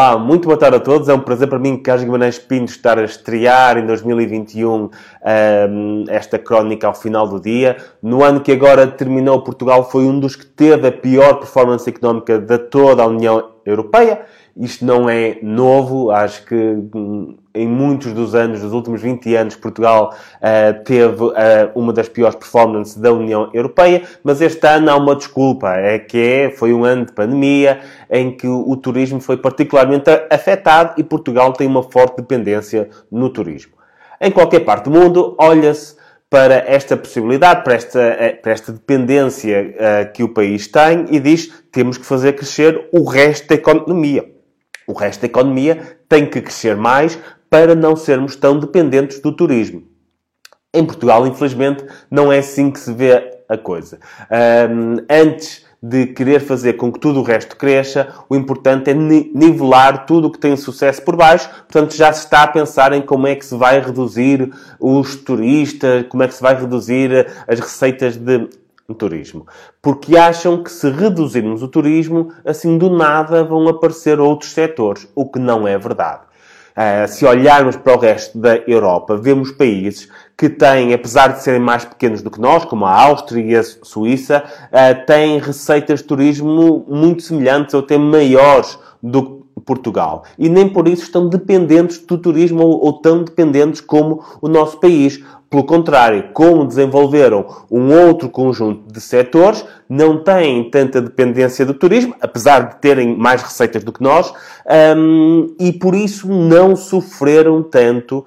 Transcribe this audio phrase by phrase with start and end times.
[0.00, 1.10] Olá, muito boa tarde a todos.
[1.10, 4.88] É um prazer para mim, Carlos Guimarães Pinto, estar a estrear em 2021
[5.68, 7.76] um, esta crónica ao final do dia.
[8.02, 12.38] No ano que agora terminou, Portugal foi um dos que teve a pior performance económica
[12.38, 14.22] de toda a União Europeia.
[14.56, 19.56] Isto não é novo, acho que hum, em muitos dos anos, dos últimos 20 anos,
[19.56, 21.34] Portugal uh, teve uh,
[21.74, 26.18] uma das piores performances da União Europeia, mas este ano há uma desculpa, é que
[26.18, 31.52] é, foi um ano de pandemia em que o, turismo foi particularmente afetado e Portugal
[31.52, 33.72] tem uma forte dependência no turismo.
[34.20, 35.96] Em qualquer parte do mundo, olha-se
[36.28, 41.18] para esta possibilidade, para esta, eh, para esta dependência uh, que o país tem e
[41.18, 44.39] diz temos que fazer crescer o resto da economia.
[44.90, 47.16] O resto da economia tem que crescer mais
[47.48, 49.84] para não sermos tão dependentes do turismo.
[50.74, 54.00] Em Portugal, infelizmente, não é assim que se vê a coisa.
[54.68, 60.06] Um, antes de querer fazer com que tudo o resto cresça, o importante é nivelar
[60.06, 61.48] tudo o que tem sucesso por baixo.
[61.48, 66.04] Portanto, já se está a pensar em como é que se vai reduzir os turistas,
[66.08, 68.48] como é que se vai reduzir as receitas de
[68.94, 69.46] turismo.
[69.80, 75.28] Porque acham que se reduzirmos o turismo, assim do nada vão aparecer outros setores, o
[75.28, 76.30] que não é verdade.
[76.70, 81.60] Uh, se olharmos para o resto da Europa, vemos países que têm, apesar de serem
[81.60, 86.06] mais pequenos do que nós, como a Áustria e a Suíça, uh, têm receitas de
[86.06, 90.24] turismo muito semelhantes ou até maiores do que Portugal.
[90.38, 95.22] E nem por isso estão dependentes do turismo ou, tão dependentes como o nosso país.
[95.48, 102.14] Pelo contrário, como desenvolveram um outro conjunto de setores, não têm tanta dependência do turismo,
[102.20, 104.32] apesar de terem mais receitas do que nós,
[104.96, 108.24] um, e por isso não sofreram tanto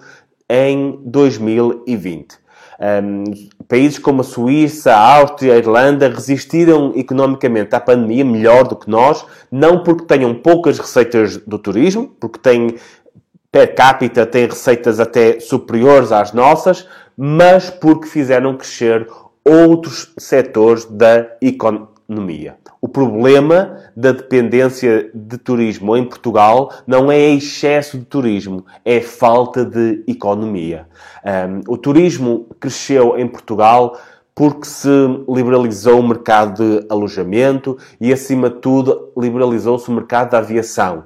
[0.50, 2.43] em 2020.
[2.80, 3.24] Um,
[3.68, 8.90] países como a Suíça, a Áustria, a Irlanda resistiram economicamente à pandemia melhor do que
[8.90, 12.76] nós, não porque tenham poucas receitas do turismo, porque têm
[13.52, 19.08] per capita têm receitas até superiores às nossas, mas porque fizeram crescer
[19.46, 21.93] outros setores da economia.
[22.82, 29.64] O problema da dependência de turismo em Portugal não é excesso de turismo, é falta
[29.64, 30.88] de economia.
[31.26, 33.98] Um, o turismo cresceu em Portugal
[34.36, 34.90] porque se
[35.30, 41.04] liberalizou o mercado de alojamento e, acima de tudo, liberalizou-se o mercado da aviação.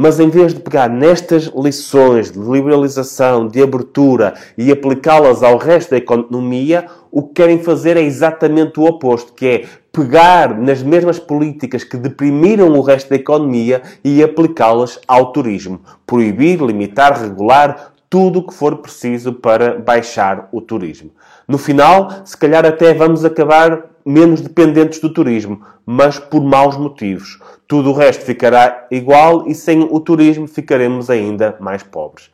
[0.00, 5.90] Mas em vez de pegar nestas lições de liberalização, de abertura e aplicá-las ao resto
[5.90, 11.18] da economia, o que querem fazer é exatamente o oposto, que é pegar nas mesmas
[11.18, 15.80] políticas que deprimiram o resto da economia e aplicá-las ao turismo.
[16.06, 21.10] Proibir, limitar, regular tudo o que for preciso para baixar o turismo.
[21.46, 27.38] No final, se calhar até vamos acabar menos dependentes do turismo, mas por maus motivos.
[27.66, 32.30] Tudo o resto ficará igual e sem o turismo ficaremos ainda mais pobres.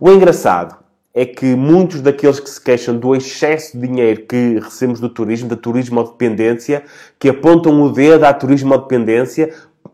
[0.00, 0.81] O engraçado
[1.14, 5.48] é que muitos daqueles que se queixam do excesso de dinheiro que recebemos do turismo,
[5.48, 6.82] da turismo dependência,
[7.18, 9.52] que apontam o dedo à turismo dependência,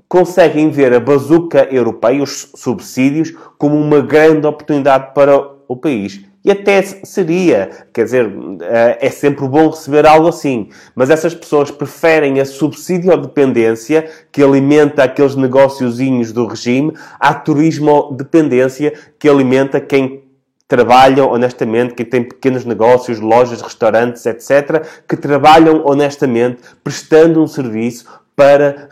[0.08, 5.36] conseguem ver a bazuca europeia, os subsídios, como uma grande oportunidade para
[5.66, 6.24] o país.
[6.44, 10.70] E até seria, quer dizer, eh, é sempre bom receber algo assim.
[10.94, 18.14] Mas essas pessoas preferem a subsídio dependência, que alimenta aqueles negóciozinhos do regime, à turismo
[18.16, 20.27] dependência, que alimenta quem
[20.68, 28.04] trabalham honestamente, quem tem pequenos negócios, lojas, restaurantes, etc., que trabalham honestamente, prestando um serviço
[28.36, 28.88] para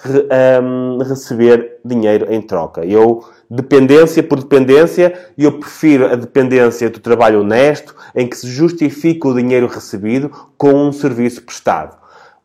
[0.61, 2.85] um, receber dinheiro em troca.
[2.85, 9.29] Eu, dependência por dependência, eu prefiro a dependência do trabalho honesto, em que se justifica
[9.29, 11.97] o dinheiro recebido com um serviço prestado.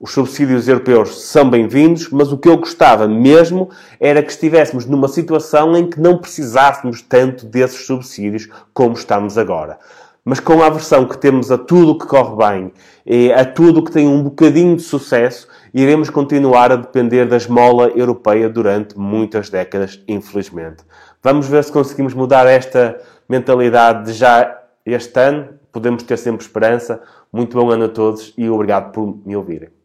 [0.04, 3.70] Os subsídios europeus são bem-vindos, mas o que eu gostava mesmo
[4.00, 9.78] era que estivéssemos numa situação em que não precisássemos tanto desses subsídios como estamos agora.
[10.26, 12.74] Mas com a aversão que temos a tudo o que corre bem,
[13.06, 17.90] e a tudo que tem um bocadinho de sucesso, iremos continuar a depender da esmola
[17.90, 20.84] europeia durante muitas décadas, infelizmente.
[21.22, 23.00] Vamos ver se conseguimos mudar esta
[23.30, 25.50] mentalidade já este ano.
[25.72, 27.00] Podemos ter sempre esperança.
[27.32, 29.81] Muito bom ano a todos e obrigado por me ouvirem.